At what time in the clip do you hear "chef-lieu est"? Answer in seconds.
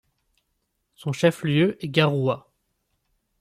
1.11-1.89